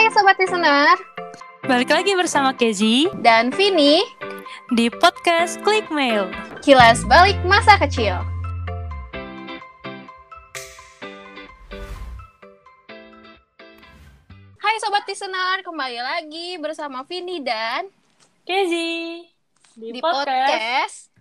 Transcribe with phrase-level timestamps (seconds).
[0.00, 0.96] Hai Sobat Listener
[1.68, 4.00] Balik lagi bersama Kezi dan Vini
[4.72, 6.24] di podcast Klik Mail.
[6.64, 8.16] Kilas Balik Masa Kecil
[14.56, 17.84] Hai Sobat Listener, kembali lagi bersama Vini dan
[18.48, 19.20] Kezi
[19.76, 21.12] di, di podcast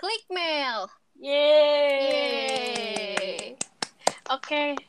[0.00, 0.88] Klik Mail
[1.20, 2.00] Yeay.
[2.08, 3.60] Yeay.
[4.32, 4.80] Oke,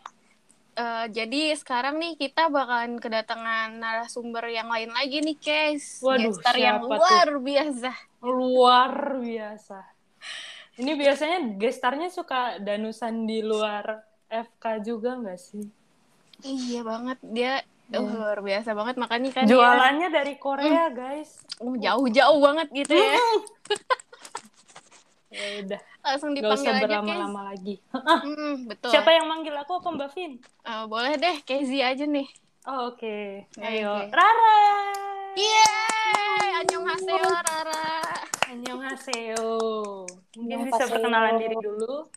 [0.75, 6.03] Eh, jadi sekarang nih kita bakalan kedatangan narasumber yang lain lagi nih, guys.
[6.03, 7.91] Waduh, Gestar yang luar biasa.
[8.19, 9.79] Luar biasa.
[10.75, 15.63] Ini biasanya gestarnya suka danusan di luar FK juga nggak sih?
[16.43, 18.01] Iya banget, dia Iya.
[18.01, 18.95] uh, luar biasa banget.
[18.99, 21.39] Makanya kan dia Jualannya dari Korea, guys.
[21.63, 23.15] uh, jauh-jauh banget gitu ya.
[25.35, 26.83] Ya udah, Langsung dipanggil usah aja, guys.
[26.87, 27.75] berlama-lama lagi.
[27.91, 28.91] Hmm, betul.
[28.95, 30.31] Siapa yang manggil aku apa Mbak Vin?
[30.63, 32.27] Eh, boleh deh, Kezi aja nih.
[32.65, 33.61] Oh, Oke, Oke.
[33.61, 34.07] ayo.
[34.09, 34.55] Rara.
[35.35, 37.83] Yeay, annyeonghaseyo Rara.
[38.47, 39.47] Annyeonghaseyo.
[40.33, 42.07] Mungkin bisa perkenalan diri dulu.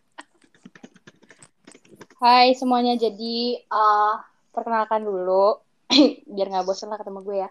[2.19, 4.15] Hai semuanya, jadi eh,
[4.51, 5.59] perkenalkan dulu,
[6.35, 7.51] biar nggak bosan lah ketemu gue ya.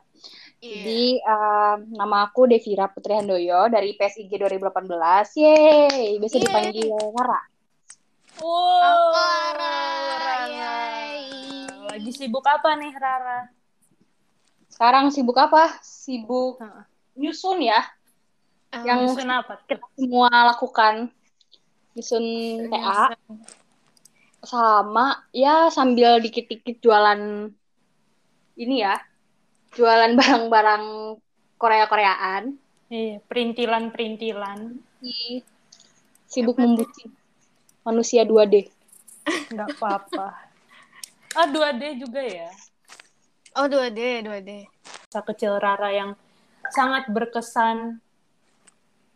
[0.57, 0.73] Iya.
[0.75, 4.89] Jadi eh, nama aku Devira Putri Handoyo dari PSIG 2018.
[5.35, 6.43] Yeay, bisa Yeay.
[6.43, 7.41] dipanggil Rara.
[8.37, 8.49] Wow,
[8.79, 9.75] Aku Rara.
[10.17, 10.77] Rara.
[11.87, 13.39] Lagi sibuk apa nih Rara?
[14.67, 15.77] Sekarang sibuk apa?
[15.79, 16.83] Sibuk Heeh.
[17.15, 17.81] nyusun ya,
[18.67, 19.61] Eh, yang Nyusun apa?
[19.63, 21.09] kita semua lakukan.
[21.93, 22.25] Nyusun
[22.67, 23.15] TA
[24.39, 27.49] sama ya sambil dikit-dikit jualan
[28.55, 29.01] ini ya,
[29.77, 30.85] jualan barang-barang
[31.61, 32.43] Korea-Koreaan.
[32.89, 34.59] Iya, perintilan-perintilan.
[34.97, 35.45] Di-
[36.27, 37.03] sibuk Hebat membuci
[37.87, 38.67] manusia 2D.
[39.53, 40.27] Nggak apa-apa.
[41.37, 42.51] Ah, 2D juga ya.
[43.55, 44.67] Oh, 2D, 2D.
[45.07, 46.11] Masa kecil Rara yang
[46.73, 48.03] sangat berkesan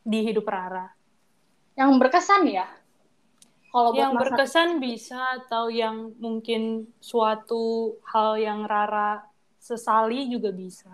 [0.07, 0.88] di hidup Rara.
[1.75, 2.67] Yang berkesan ya.
[3.72, 9.30] Kalau buat yang masa berkesan bisa atau yang mungkin suatu hal yang Rara
[9.61, 10.89] sesali juga bisa.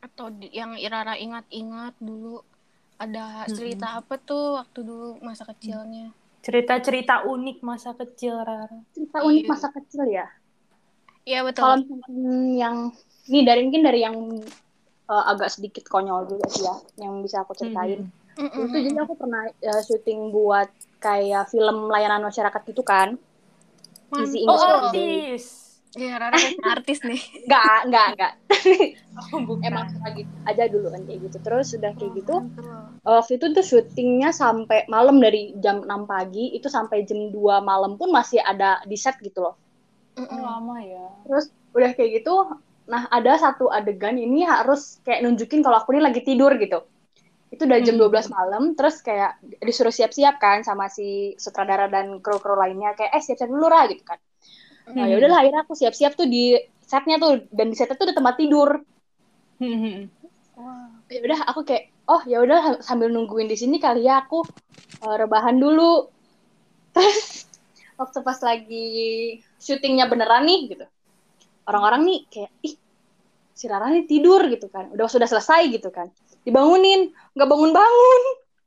[0.00, 2.36] atau di- yang Irara ingat-ingat dulu
[3.00, 6.12] ada cerita apa tuh waktu dulu masa kecilnya
[6.44, 8.84] Cerita-cerita unik masa kecil Rara.
[8.92, 9.48] cerita unik Iya.
[9.48, 10.28] masa kecil ya.
[11.24, 12.12] iya Kalau betul misalkan
[12.52, 12.76] yang
[13.24, 14.16] ini dari mungkin dari yang
[15.08, 18.04] eh, agak sedikit konyol juga sih ya, yang bisa aku ceritain.
[18.36, 18.44] Hmm.
[18.44, 18.60] Mm-mm.
[18.68, 20.68] Itu jadi aku pernah eh, syuting buat
[21.00, 23.16] kayak film layanan masyarakat itu kan.
[24.20, 24.68] Easy Mantap.
[24.68, 25.63] Oh, artis.
[25.94, 27.20] Iya, Rara kan artis nih.
[27.46, 28.32] Enggak, enggak, enggak.
[29.14, 29.62] Oh, bukan.
[29.70, 31.36] Emang suka gitu aja dulu kan kayak gitu.
[31.38, 32.98] Terus udah kayak gitu, Mantap.
[33.06, 37.94] waktu itu tuh syutingnya sampai malam dari jam 6 pagi itu sampai jam 2 malam
[38.00, 39.54] pun masih ada di set gitu loh.
[40.18, 41.06] Oh, lama ya.
[41.26, 41.46] Terus
[41.76, 42.34] udah kayak gitu,
[42.90, 46.78] nah ada satu adegan ini harus kayak nunjukin kalau aku ini lagi tidur gitu.
[47.54, 48.02] Itu udah jam Hmm.
[48.02, 53.22] 12 malam, terus kayak disuruh siap-siap kan sama si sutradara dan kru-kru lainnya kayak eh
[53.22, 54.18] siap-siap dulu lah gitu kan.
[54.92, 55.10] Nah, Hmm.
[55.10, 58.34] ya udahlah akhirnya aku siap-siap tuh di setnya tuh dan di setnya tuh ada tempat
[58.40, 58.68] tidur.
[59.60, 60.10] Hmm.
[61.12, 64.44] Ya udah aku kayak oh ya udah sambil nungguin di sini kali ya aku
[65.04, 66.10] eh, rebahan dulu.
[66.94, 67.46] Terus
[68.00, 68.86] waktu pas lagi
[69.60, 70.86] syutingnya beneran nih gitu.
[71.68, 72.74] Orang-orang nih kayak ih
[73.54, 74.90] si Rara nih tidur gitu kan.
[74.94, 76.08] Udah sudah selesai gitu kan.
[76.46, 78.22] Dibangunin, nggak bangun-bangun.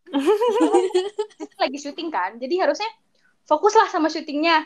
[1.62, 2.38] lagi syuting kan.
[2.42, 2.90] Jadi harusnya
[3.48, 4.66] fokuslah sama syutingnya.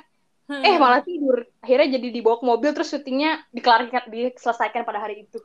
[0.51, 0.67] Hmm.
[0.67, 1.47] Eh malah tidur.
[1.63, 5.39] Akhirnya jadi dibawa ke mobil terus syutingnya dikelarikan diselesaikan pada hari itu.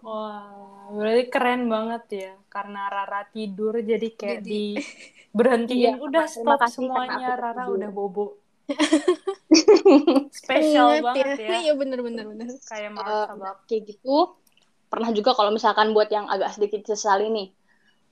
[0.00, 2.32] Wah, berarti keren banget ya.
[2.46, 4.82] Karena Rara tidur jadi kayak Jadi- di
[5.32, 5.78] berhentiin.
[5.82, 7.74] Iya, udah terima stop kasih semuanya, Rara tidur.
[7.74, 8.26] udah bobo.
[10.32, 11.48] Spesial banget ya.
[11.66, 12.46] Iya bener bener bener.
[12.62, 13.56] Kayak Eh, martabak.
[13.66, 14.38] kayak gitu
[14.86, 17.48] pernah juga kalau misalkan buat yang agak sedikit sesali nih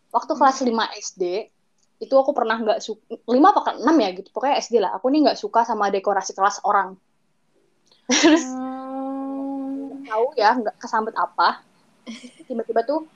[0.09, 1.53] waktu kelas 5 SD
[2.01, 4.29] itu aku pernah nggak suka 5 apa 6 ya gitu.
[4.33, 4.97] Pokoknya SD lah.
[4.97, 6.97] Aku nih nggak suka sama dekorasi kelas orang.
[8.11, 10.03] Terus Hmm.
[10.09, 11.61] tahu ya nggak kesambet apa.
[12.49, 13.07] Tiba-tiba tuh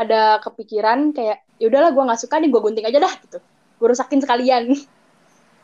[0.00, 3.38] ada kepikiran kayak ya udahlah gue nggak suka nih gue gunting aja dah gitu.
[3.76, 4.72] Gue rusakin sekalian.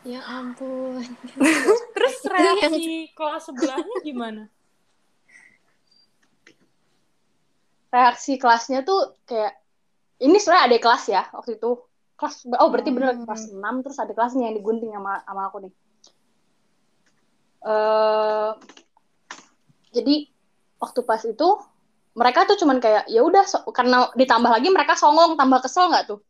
[0.06, 1.02] Ya ampun.
[1.96, 4.52] Terus reaksi kelas sebelahnya gimana?
[7.96, 9.56] reaksi kelasnya tuh kayak
[10.20, 11.80] ini sebenarnya ada kelas ya waktu itu
[12.16, 13.24] kelas oh berarti bener Hmm.
[13.24, 15.72] kelas 6 terus ada kelasnya yang digunting sama sama aku nih
[17.62, 18.50] eh
[19.92, 20.14] jadi
[20.76, 21.48] waktu pas itu
[22.12, 26.06] mereka tuh cuman kayak ya udah so- karena ditambah lagi mereka songong tambah kesel nggak
[26.06, 26.20] tuh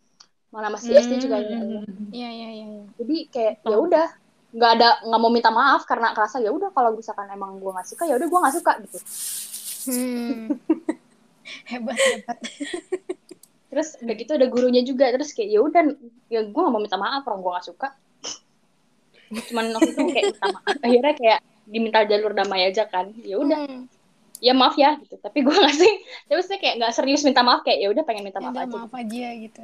[0.49, 1.85] mana masih SD juga ya Hmm.
[2.09, 2.67] Iya iya iya.
[2.67, 2.85] iya.
[2.97, 4.07] jadi kayak ya udah
[4.49, 7.87] nggak ada nggak mau minta maaf karena kerasa ya udah kalau misalkan emang gue nggak
[7.87, 8.99] suka ya udah gue nggak suka gitu
[9.87, 10.51] Hmm.
[11.71, 12.39] hebat hebat.
[13.67, 15.83] Terus udah gitu ada gurunya juga terus kayak ya udah
[16.27, 17.89] ya gue gak mau minta maaf orang gue gak suka
[19.51, 23.59] cuman waktu itu kayak minta maaf akhirnya kayak diminta jalur damai aja kan ya udah
[23.59, 23.91] Hmm.
[24.39, 25.93] ya maaf ya gitu tapi gue nggak sih
[26.27, 28.63] terus saya kayak nggak serius minta maaf kayak ya udah pengen minta Ya maaf udah,
[28.63, 29.61] aja maaf aja gitu.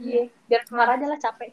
[0.00, 1.52] iya biar kelar aja lah capek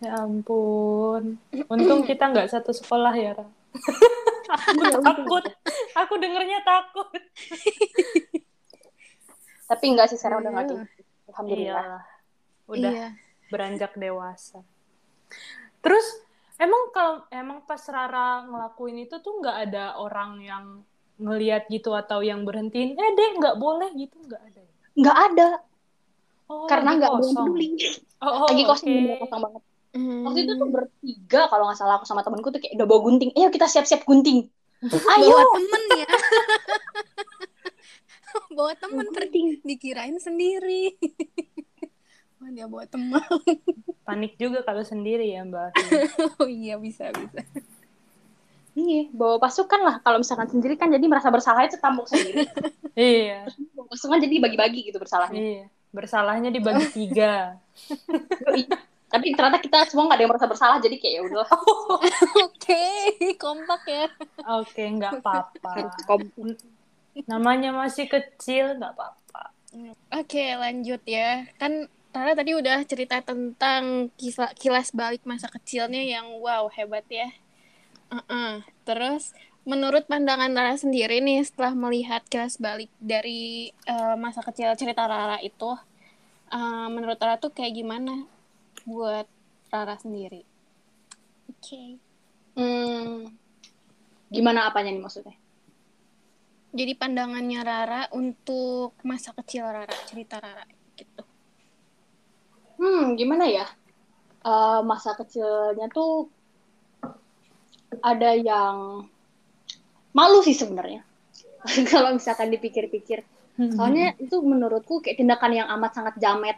[0.00, 1.36] Ya ampun.
[1.68, 3.44] Untung kita nggak satu sekolah ya, Ra.
[4.48, 5.44] aku Iya, takut.
[5.92, 7.12] Aku dengernya takut.
[9.70, 10.74] tapi enggak sih Sarah udah nggak Iya.
[10.74, 12.04] kayak gitu alhamdulillah Iyalah.
[12.66, 13.08] Udah Iya.
[13.46, 14.58] beranjak dewasa.
[15.80, 16.06] Terus
[16.56, 20.64] emang kalau emang pas Rara ngelakuin itu tuh nggak ada orang yang
[21.16, 24.60] ngeliat gitu atau yang berhentiin, eh deh nggak boleh gitu nggak ada.
[24.60, 24.72] ya?
[24.92, 25.48] nggak ada
[26.46, 27.78] Oh, karena nggak peduli
[28.20, 30.22] Oh, oh, lagi kosong bener kosong banget Hmm.
[30.22, 33.34] waktu itu tuh bertiga kalau nggak salah aku sama temenku tuh kayak udah bawa gunting
[33.34, 34.46] ayo kita siap-siap gunting
[34.86, 36.06] ayo temen ya.
[38.60, 40.92] bawa temen ter gunting dikirain sendiri.
[42.36, 43.24] Wah, dia bawa teman.
[44.06, 45.70] Panik juga kalau sendiri ya Mbak.
[46.44, 47.40] Oh iya bisa bisa.
[48.76, 52.46] iya bawa pasukan lah kalau misalkan sendiri kan jadi merasa bersalah itu tampuk sendiri
[52.94, 53.42] iya,
[53.74, 55.66] bawa pasukan jadi bagi-bagi gitu bersalahnya iya.
[55.90, 57.58] Bersalahnya dibagi tiga.
[59.10, 61.48] tapi ternyata kita semua nggak ada yang merasa bersalah jadi kayak ya udah
[62.46, 62.86] Oke,
[63.42, 64.06] kompak ya.
[64.62, 65.90] Oke, nggak apa-apa.
[67.26, 69.42] Namanya masih kecil, nggak apa-apa.
[70.14, 71.46] Oke, lanjut ya.
[71.58, 77.30] Kan Tara tadi udah cerita tentang kisah, kilas balik masa kecilnya yang wow, hebat ya.
[78.10, 78.66] Uh-uh.
[78.82, 79.30] Terus,
[79.62, 85.38] menurut pandangan Tara sendiri nih, setelah melihat kilas balik dari eh, masa kecil cerita Rara
[85.38, 85.78] itu,
[86.50, 88.26] eh, menurut Tara tuh kayak gimana
[88.82, 89.30] buat
[89.70, 90.42] Rara sendiri?
[91.46, 91.94] Oke.
[92.58, 93.30] Hmm,
[94.34, 95.39] gimana apanya nih maksudnya?
[96.70, 100.62] Jadi pandangannya Rara untuk masa kecil Rara, cerita Rara
[100.94, 101.22] gitu.
[102.78, 103.66] Hmm, gimana ya?
[104.40, 106.30] Eh, masa kecilnya tuh
[108.00, 109.04] ada yang
[110.14, 111.02] malu sih sebenarnya.
[111.92, 113.26] Kalau misalkan dipikir-pikir.
[113.60, 116.56] Soalnya itu menurutku kayak tindakan yang amat sangat jamet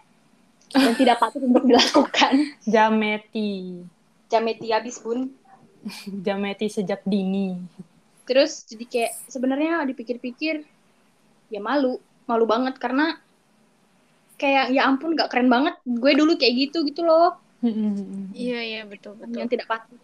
[0.70, 2.32] dan tidak patut untuk dilakukan.
[2.72, 3.82] Jameti.
[4.30, 5.34] Jameti habis bun.
[6.26, 7.58] Jameti sejak dini.
[8.28, 10.62] Terus jadi kayak sebenarnya dipikir-pikir
[11.52, 11.98] ya malu,
[12.30, 13.18] malu banget karena
[14.40, 17.38] kayak ya ampun gak keren banget gue dulu kayak gitu gitu loh
[18.34, 19.38] Iya, iya, betul, betul.
[19.38, 20.00] yang tidak patut.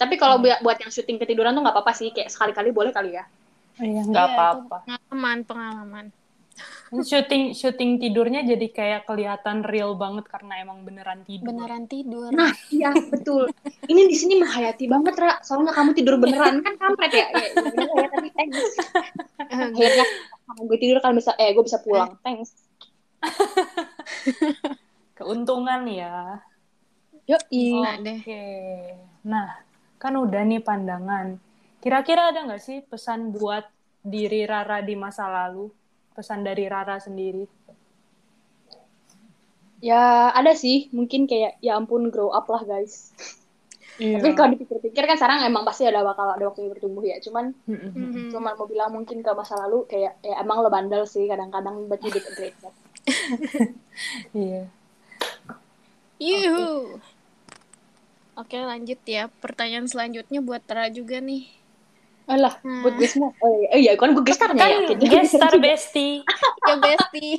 [0.00, 3.16] Tapi kalau buat buat yang syuting ketiduran tuh nggak apa-apa sih, kayak sekali-kali boleh kali
[3.16, 3.24] ya.
[3.76, 4.76] Iya, nggak Iya, itu apa-apa.
[4.88, 6.06] Pengalaman, pengalaman.
[6.86, 11.50] Syuting syuting tidurnya jadi kayak kelihatan real banget karena emang beneran tidur.
[11.50, 12.30] Beneran tidur.
[12.30, 13.50] Nah, iya betul.
[13.90, 15.42] Ini di sini menghayati banget, Ra.
[15.42, 17.26] Soalnya kamu tidur beneran kan kampret ya.
[17.34, 18.58] Ya, ya, bener ya tapi thanks.
[19.50, 20.06] Eh, Akhirnya
[20.46, 22.14] kalau gue tidur kan bisa eh gue bisa pulang.
[22.22, 22.54] Thanks.
[25.18, 26.38] Keuntungan ya.
[27.26, 28.22] Yuk, Gila deh.
[28.22, 28.46] Oke.
[29.26, 29.58] Nah,
[29.98, 31.42] kan udah nih pandangan.
[31.82, 33.66] Kira-kira ada nggak sih pesan buat
[34.06, 35.66] diri Rara di masa lalu?
[36.16, 37.44] Pesan dari Rara sendiri.
[39.84, 40.88] ya ada sih.
[40.90, 43.12] Mungkin kayak ya ampun grow up lah guys.
[43.96, 44.20] Iya.
[44.20, 47.16] Tapi kalau dipikir-pikir kan sekarang emang pasti ada bakal ada waktu bertumbuh ya.
[47.20, 47.92] Cuman Mm-mm.
[47.92, 48.28] Mhm.
[48.32, 52.00] cuma mau bilang mungkin ke masa lalu kayak ya emang lo bandel sih kadang-kadang but
[52.04, 52.72] you did a great job.
[54.36, 54.68] Iya.
[56.20, 57.00] Yuhu.
[58.36, 59.32] Oke, lanjut ya.
[59.40, 61.48] Pertanyaan selanjutnya buat Tara juga nih.
[62.26, 62.82] Alah, Nah.
[62.82, 63.30] buat gue semua.
[63.38, 64.98] Oh iya, oh, iya kan gue gestarnya Kan ya.
[64.98, 66.26] Gestar bestie.
[66.66, 67.28] Ya, Besti.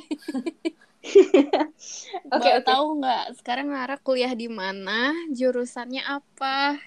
[2.32, 2.64] Oke, Boleh oke.
[2.64, 5.12] tahu nggak sekarang Rara kuliah di mana?
[5.28, 6.80] Jurusannya apa?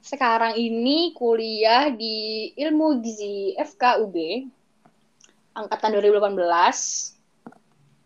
[0.00, 4.16] Sekarang ini kuliah di Ilmu Gizi FKUB
[5.52, 6.36] angkatan 2018.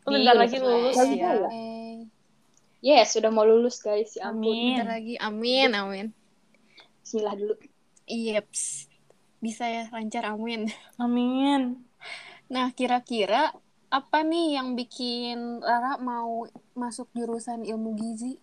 [0.07, 1.31] Oh, Di bentar lagi lulus ya.
[1.51, 2.07] Eh,
[2.79, 4.15] Yes, sudah mau lulus guys.
[4.15, 4.45] Ya ampun.
[4.45, 4.75] Amin.
[4.77, 5.15] bentar lagi.
[5.19, 6.07] Amin, amin.
[7.01, 7.55] Bismillah dulu.
[8.07, 8.89] Yeps.
[9.39, 10.69] Bisa ya, lancar amin.
[11.03, 11.85] Amin.
[12.49, 13.53] Nah, kira-kira
[13.89, 18.41] apa nih yang bikin Rara mau masuk jurusan ilmu gizi?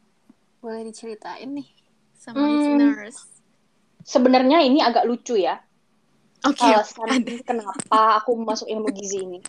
[0.57, 1.67] Boleh diceritain nih
[2.13, 2.53] sama Hmm.
[2.53, 3.17] listeners.
[4.01, 5.57] Sebenarnya ini agak lucu ya.
[6.41, 6.65] Oke.
[6.65, 9.39] Alasan kenapa aku masuk ilmu gizi ini.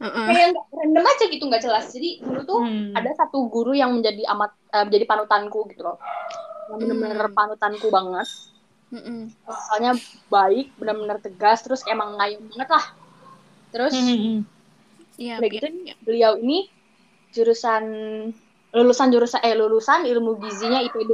[0.28, 1.84] Kayak nggak random aja gitu nggak jelas.
[1.92, 2.92] Jadi dulu tuh Hmm.
[2.92, 5.96] ada satu guru yang menjadi amat eh, menjadi panutanku gitu loh.
[6.72, 7.36] Yang bener-bener Hmm.
[7.36, 8.28] panutanku banget.
[8.86, 9.34] Mm-mm.
[9.42, 9.98] Soalnya
[10.30, 12.86] baik, benar-benar tegas, terus emang ngayun banget lah.
[13.74, 14.46] Terus Mm-mm.
[15.16, 15.94] Iya, udah iya, gitu iya.
[16.04, 16.68] beliau ini
[17.32, 17.84] jurusan
[18.76, 21.10] lulusan jurusan eh lulusan ilmu gizinya IPB.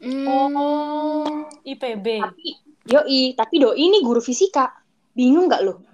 [0.00, 0.24] Hmm.
[0.24, 2.06] Oh, IPB.
[2.24, 2.48] Tapi
[2.88, 4.72] yoi, tapi doi ini guru fisika.
[5.12, 5.84] Bingung nggak lo?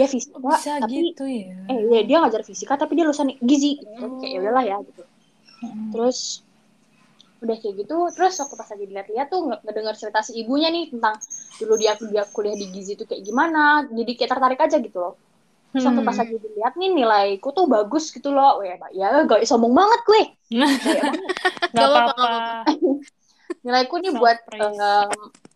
[0.00, 1.52] Dia fisika, Bisa tapi gitu ya.
[1.68, 3.76] eh iya, dia ngajar fisika tapi dia lulusan gizi.
[3.76, 4.04] Gitu.
[4.24, 5.02] Kayak ya udahlah ya gitu.
[5.60, 5.92] Mm.
[5.92, 6.47] Terus
[7.44, 10.84] udah kayak gitu, terus waktu pas lagi dilihat-lihat tuh nge- ngedenger cerita si ibunya nih
[10.92, 11.14] tentang
[11.60, 13.58] dulu dia dia kuliah di gizi tuh kayak gimana.
[13.98, 15.12] Jadi kayak tertarik aja gitu loh.
[15.72, 16.22] Terus waktu pas Hmm.
[16.22, 18.48] lagi dilihat nih nilaiku tuh bagus gitu loh.
[18.62, 20.20] Weh, ya gak sombong banget gue.
[21.72, 22.14] Nggak Gak apa-apa,
[23.64, 25.08] nilaiku nih buat eh,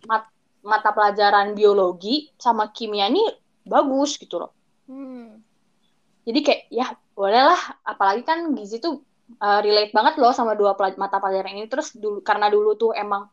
[0.09, 0.33] mat-
[0.71, 3.27] mata pelajaran biologi sama kimia nih
[3.73, 4.51] bagus gitu loh.
[4.87, 5.43] Hmm.
[6.27, 6.85] Jadi kayak ya
[7.19, 7.61] boleh lah,
[7.91, 8.93] apalagi kan gizi tuh
[9.39, 11.69] eh, relate banget loh sama dua pelaj- mata pelajaran ini.
[11.71, 13.29] Terus dulu karena dulu tuh emang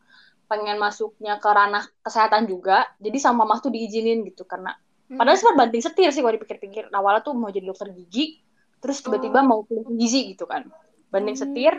[0.50, 4.74] pengen masuknya ke ranah kesehatan juga, jadi sama mama tuh diizinin gitu karena
[5.10, 5.42] padahal Hmm.
[5.42, 6.90] sempat banting setir sih kalau dipikir-pikir.
[6.90, 8.38] Awalnya tuh mau jadi dokter gigi,
[8.78, 10.66] terus tiba-tiba mau kuliah gizi gitu kan.
[11.10, 11.74] Banding setir,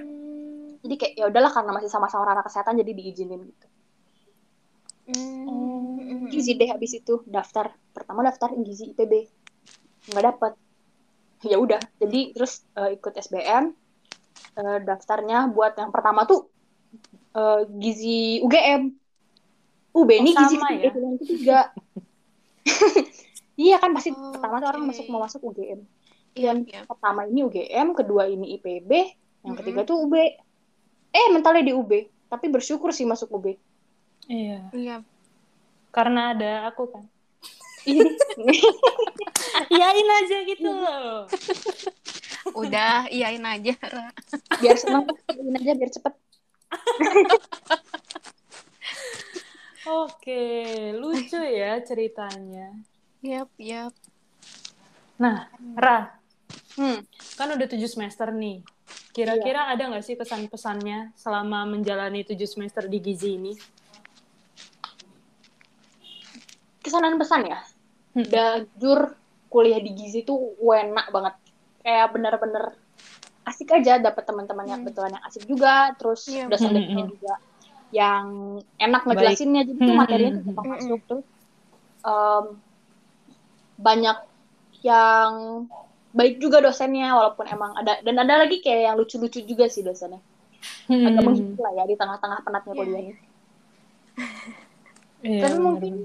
[0.83, 3.67] jadi kayak ya udahlah karena masih sama-sama ranah kesehatan jadi diizinin gitu.
[5.11, 6.29] Hmm.
[6.31, 9.27] gizi deh habis itu daftar pertama daftar gizi IPB
[10.07, 10.53] nggak dapet
[11.43, 13.75] ya udah jadi terus eh, ikut SBM
[14.55, 16.47] eh, daftarnya buat yang pertama tuh
[17.33, 18.91] eh, gizi UGM
[19.91, 20.91] UB ini Oh, gizi ya?
[20.91, 21.59] yang ketiga
[23.59, 25.81] iya kan pasti Oh, pertama tuh orang masuk mau masuk UGM
[26.31, 26.87] Iya, yang iya.
[26.87, 28.91] pertama ini UGM kedua ini IPB
[29.43, 29.57] yang Mm-mm.
[29.59, 30.15] ketiga tuh UB
[31.11, 31.91] eh mentalnya di UB
[32.31, 33.59] tapi bersyukur sih masuk UB
[34.31, 34.71] Iya.
[34.71, 34.95] Iya.
[35.91, 37.03] Karena ada aku kan.
[37.83, 38.05] Iya.
[39.75, 41.27] Iyain aja gitu loh.
[42.57, 43.73] Udah, iyain aja.
[43.77, 44.09] Ra.
[44.61, 46.13] biar senang ini aja biar cepet
[49.81, 50.43] Oke,
[50.93, 52.69] lucu ya ceritanya.
[53.25, 53.93] Yap, yap.
[55.17, 56.21] Nah, Ra,
[56.77, 57.01] hmm.
[57.37, 58.61] kan udah tujuh semester nih.
[59.11, 63.53] Kira-kira ada nggak sih pesan-pesannya selama menjalani tujuh semester di Gizi ini?
[66.81, 67.59] kesan dan pesan ya
[68.11, 68.27] Hmm.
[68.27, 69.15] jujur
[69.47, 71.35] kuliah di gizi tuh enak banget
[71.81, 72.77] kayak bener-bener
[73.41, 74.87] asik aja dapet teman-teman yang Hmm.
[74.89, 76.45] betulan yang asik juga terus Iya.
[76.45, 77.09] dosen-dosen Hmm.
[77.09, 77.33] juga
[77.91, 78.25] yang
[78.79, 79.99] enak ngejelasinnya jadi tuh Hmm.
[79.99, 80.73] materinya tuh gampang Hmm.
[80.77, 81.25] masuk terus
[82.01, 82.45] em,
[83.81, 84.17] banyak
[84.81, 85.31] yang
[86.11, 90.21] baik juga dosennya walaupun emang ada dan ada lagi kayak yang lucu-lucu juga sih dosennya
[90.91, 91.25] agak Hmm.
[91.25, 93.13] menghibur lah ya di tengah-tengah penatnya Iya, kuliah ini
[95.21, 95.95] Iya, Tapi mungkin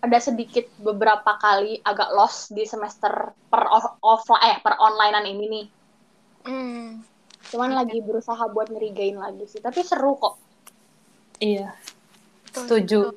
[0.00, 3.62] ada sedikit beberapa kali agak lost di semester per
[4.20, 5.66] offline eh per onlinean ini nih.
[6.44, 7.00] Hmm.
[7.48, 9.64] Cuman lagi berusaha buat ngerigain lagi sih.
[9.64, 10.36] Tapi seru kok.
[11.40, 11.72] Iya,
[12.52, 13.16] setuju.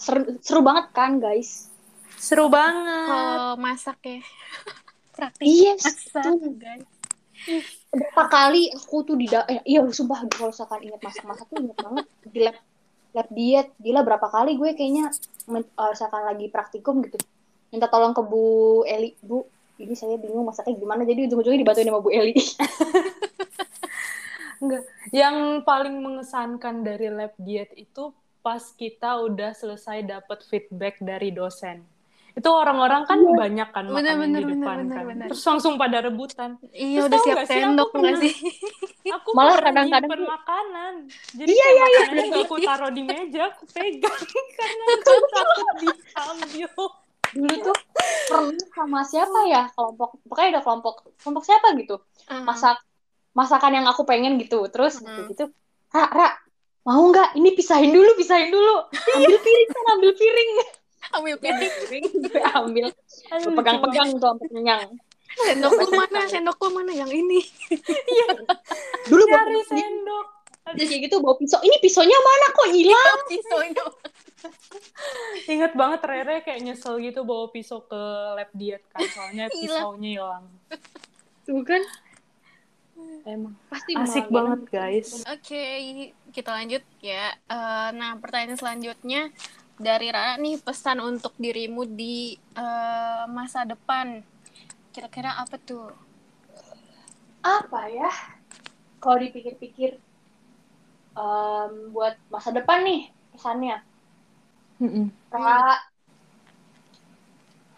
[0.00, 1.68] Seru, seru banget kan, guys?
[2.16, 3.08] Seru banget.
[3.12, 4.20] Kalau masak ya.
[5.16, 6.52] Praktis Yes, masak, tuh.
[6.56, 6.84] guys.
[7.92, 12.06] Berapa kali aku tuh di eh, iya sumpah kalau misalkan ingat masak-masak tuh ingat banget
[12.26, 12.56] di lab
[13.16, 13.68] lab diet.
[13.80, 15.12] Gila berapa kali gue kayaknya
[15.48, 17.16] men- eh, misalkan lagi praktikum gitu.
[17.72, 19.44] Minta tolong ke Bu Eli, Bu,
[19.76, 21.02] ini saya bingung masaknya gimana.
[21.02, 22.32] Jadi ujung-ujungnya dibantuin sama Bu Eli.
[24.56, 24.82] Enggak.
[25.12, 31.84] Yang paling mengesankan dari lab diet itu pas kita udah selesai dapat feedback dari dosen.
[32.32, 35.04] Itu orang-orang kan banyak kan Bener, bener, di depan bener, kan.
[35.08, 35.26] bener.
[35.32, 36.60] Terus langsung pada rebutan.
[36.68, 38.34] Iya, Terus udah siap sih, sendok aku nggak pernah- sih?
[39.08, 40.94] Aku Malah kadang-kadang nyimpen makanan.
[41.32, 42.36] Jadi Iya, iya, iya.
[42.44, 44.20] aku taruh di meja, aku pegang
[44.60, 46.68] karena aku takut diambil.
[47.36, 47.76] Dulu tuh
[48.26, 52.42] pernah sama siapa ya kelompok pokoknya ada kelompok kelompok siapa gitu Ah.
[52.42, 52.80] masak
[53.32, 55.28] masakan yang aku pengen gitu terus Hmm.
[55.28, 55.52] gitu
[55.92, 56.28] ra ra
[56.82, 58.74] mau nggak ini pisahin dulu pisahin dulu
[59.14, 60.50] ambil piring kan ambil piring
[61.06, 62.04] ambil piring.
[62.58, 62.86] ambil
[63.54, 64.82] pegang-pegang tuh sampai kenyang
[65.36, 66.24] Sendokku mana?
[66.24, 66.96] Sendokku mana?
[66.96, 67.40] Yang ini.
[69.04, 70.26] dulu bawa Nyari pisau sendok.
[70.66, 73.84] Terus kayak gitu bawa pisau ini pisaunya mana kok hilang Pisau itu.
[75.52, 78.02] Ingat banget Rere kayak nyesel gitu bawa pisau ke
[78.36, 80.44] lab diet kan soalnya pisaunya hilang.
[81.46, 81.82] tuh kan
[83.28, 85.20] Emang pasti asik banget guys.
[85.28, 85.64] Oke,
[86.32, 87.36] kita lanjut ya.
[87.44, 89.28] Eh, nah, pertanyaan selanjutnya
[89.76, 94.24] dari Rara nih pesan untuk dirimu di eh, masa depan.
[94.96, 95.92] Kira-kira apa tuh?
[97.46, 98.10] apa ya
[98.98, 100.02] kalau dipikir-pikir
[101.14, 103.78] em, buat masa depan nih pesannya
[104.76, 105.08] Mm-mm.
[105.32, 105.80] Ra,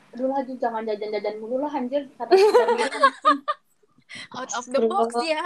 [0.09, 2.11] Aduh Ju, jangan jajan-jajan mulu lah, anjir.
[2.19, 2.33] Kata.
[4.35, 5.45] Out of the box ya.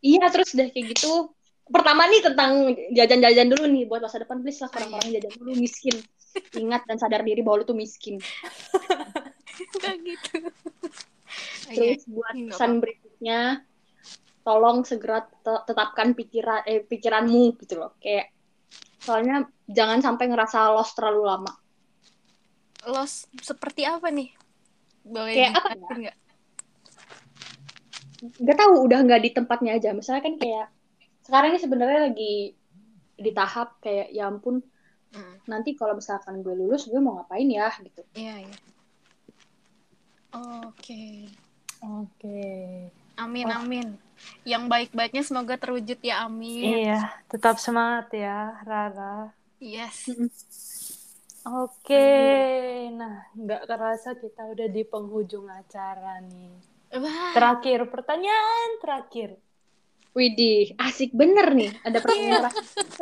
[0.00, 1.34] Iya, terus udah kayak gitu.
[1.68, 3.84] Pertama nih tentang jajan-jajan dulu nih.
[3.84, 4.70] Buat masa depan, please lah.
[4.72, 5.96] Orang-orang jajan dulu miskin.
[6.54, 8.16] Ingat dan sadar diri bahwa lu tuh miskin.
[9.82, 10.36] Kayak gitu.
[11.68, 11.74] Iya.
[11.76, 12.82] Terus buat Nggak pesan apa-apa.
[12.82, 13.40] berikutnya,
[14.40, 17.92] tolong segera te- tetapkan pikiran eh, pikiranmu gitu loh.
[18.00, 18.32] Kayak
[19.10, 21.52] soalnya jangan sampai ngerasa lost terlalu lama.
[22.86, 24.30] Lost seperti apa nih?
[25.02, 26.16] Boleh Kayak apa dijelasin nggak?
[28.46, 29.90] Gak tahu udah nggak di tempatnya aja.
[29.90, 30.66] Misalnya kan kayak
[31.26, 32.34] sekarang ini sebenarnya lagi
[33.20, 34.62] di tahap kayak ya ampun
[35.10, 38.02] Hmm, nanti kalau misalkan gue lulus gue mau ngapain ya gitu.
[38.14, 38.56] Iya, iya.
[40.62, 41.26] Oke.
[41.82, 42.46] Oke.
[43.18, 43.58] Amin, Wah.
[43.58, 43.98] amin.
[44.44, 46.88] Yang baik-baiknya semoga terwujud ya, amin.
[46.88, 49.32] Iya, tetap semangat ya, Rara.
[49.60, 50.08] Yes.
[51.40, 52.08] Oke,
[52.92, 56.52] nah nggak kerasa kita udah di penghujung acara nih.
[57.00, 59.40] Wah, Terakhir, pertanyaan terakhir.
[60.10, 62.50] Widih, asik bener nih ada pertanyaan.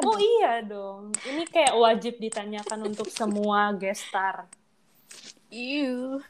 [0.06, 4.46] Oh iya dong, ini kayak wajib ditanyakan untuk semua guest star.
[5.50, 6.22] Iu.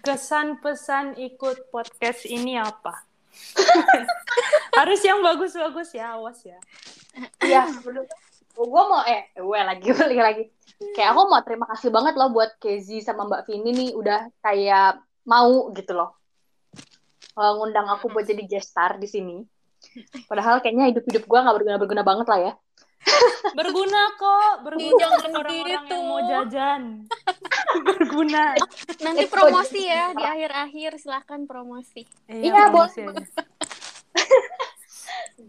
[0.00, 3.09] Kesan pesan ikut podcast ini apa?
[4.78, 6.58] Harus yang bagus-bagus ya, awas ya.
[7.42, 8.16] Iya, sebenarnya
[8.60, 10.44] gue mau eh gue lagi gue lagi
[10.92, 15.00] kayak aku mau terima kasih banget loh buat Kezi sama Mbak Vini nih udah kayak
[15.24, 16.20] mau gitu loh
[17.40, 19.36] Eh, ngundang aku buat jadi guest di sini.
[20.28, 22.52] Padahal kayaknya hidup-hidup gue nggak berguna-berguna banget lah ya.
[23.58, 25.94] Berguna kok, berguna Jangan untuk orang-orang gitu.
[25.96, 26.82] yang mau jajan.
[27.88, 28.44] Berguna.
[29.00, 32.04] Nanti promosi ya di akhir-akhir silahkan promosi.
[32.28, 33.24] Iya, promosi boleh.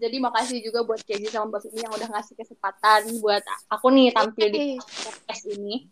[0.02, 4.16] Jadi makasih juga buat Kezi sama Mbak Vini yang udah ngasih kesempatan buat aku nih
[4.16, 5.86] tampil di podcast ini.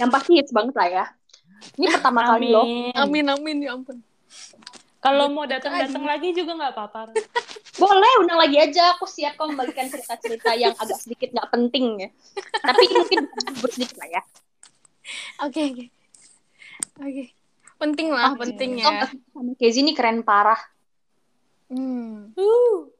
[0.00, 1.04] Yang pasti hits banget lah ya.
[1.76, 2.64] Ini pertama kali loh.
[2.64, 2.92] Amin.
[2.96, 4.00] Amin, amin, ya ampun.
[4.98, 7.14] Kalau mau datang-datang lagi juga nggak apa-apa.
[7.78, 8.98] Boleh, undang lagi aja.
[8.98, 12.08] Aku siap kok membagikan cerita-cerita yang agak sedikit nggak penting ya.
[12.66, 13.18] Tapi mungkin
[13.70, 14.22] sedikit lah ya.
[15.46, 15.84] Oke, oke.
[16.98, 17.24] Oke.
[17.78, 18.42] Penting lah, Oke.
[18.42, 19.06] penting Oh, ya.
[19.30, 20.58] sama Kezi ini keren parah.
[21.70, 22.34] Hmm.
[22.34, 22.90] Uh.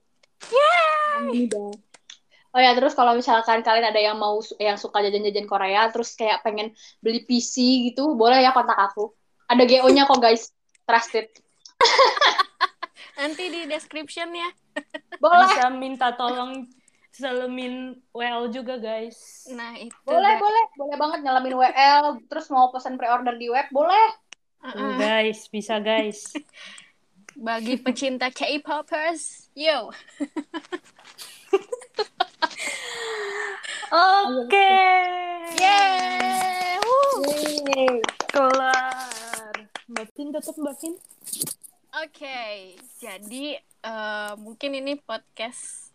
[2.54, 6.46] Oh ya, terus kalau misalkan kalian ada yang mau yang suka jajan-jajan Korea, terus kayak
[6.46, 9.12] pengen beli PC gitu, boleh ya kontak aku.
[9.50, 10.54] Ada GO-nya kok guys,
[10.86, 11.26] trusted.
[13.18, 14.48] Nanti di description ya.
[15.22, 16.70] Boleh, Bisa minta tolong
[17.10, 19.50] selemin WL juga guys.
[19.50, 19.90] Nah, itu.
[20.06, 20.38] boleh, guys.
[20.38, 24.14] boleh, boleh banget nyalamin WL, terus mau pesan pre-order di web, boleh.
[24.62, 24.94] Tuh, Uh-uh.
[25.02, 26.30] guys, bisa guys.
[27.38, 29.90] Bagi pecinta K-popers, yo.
[33.90, 34.70] Oke.
[35.58, 36.78] Yeay.
[36.82, 37.26] Woo.
[37.26, 37.98] Yeay.
[38.30, 39.54] Kelar.
[39.90, 40.94] Mbak Tin tetap Mbak Tin.
[41.88, 45.88] Oke, jadi eh, mungkin ini podcast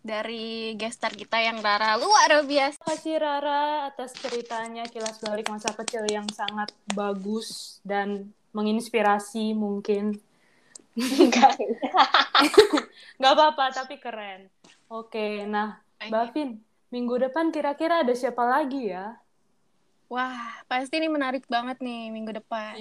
[0.00, 2.78] dari gestar kita yang Rara luar biasa.
[2.78, 10.22] Terima kasih Rara atas ceritanya kilas balik masa kecil yang sangat bagus dan menginspirasi mungkin.
[10.94, 11.58] Enggak.
[13.18, 14.46] Nggak apa-apa, tapi keren.
[14.86, 16.62] Oke, nah Mbak Vin,
[16.94, 19.18] minggu depan kira-kira ada siapa lagi ya?
[20.10, 22.74] Wah, pasti ini menarik banget nih minggu depan.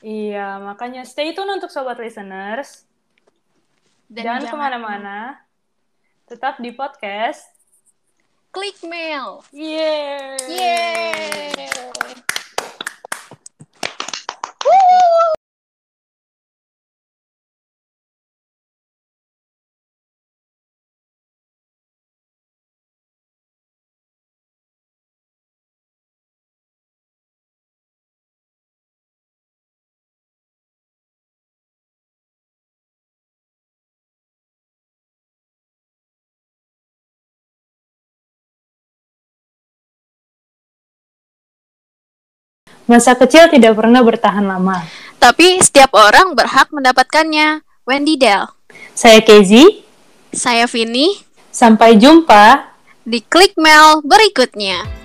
[0.00, 2.88] Iya, makanya stay tune untuk sobat listeners.
[4.08, 5.18] Dan jangan ke mana-mana.
[6.24, 7.44] Tetap di podcast.
[8.50, 9.44] Klik mail.
[9.54, 10.40] Yeay!
[10.50, 12.19] Yeay.
[42.90, 44.82] Masa kecil tidak pernah bertahan lama.
[45.22, 47.62] Tapi setiap orang berhak mendapatkannya.
[47.86, 48.50] Wendy Del.
[48.98, 49.86] Saya Kezi,
[50.34, 51.14] Saya Vini
[51.54, 52.66] sampai jumpa
[53.06, 54.99] di Klik Mail berikutnya.